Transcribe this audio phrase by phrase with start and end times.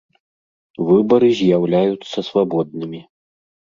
[0.87, 3.01] Выбары з’яўляюцца свабоднымі.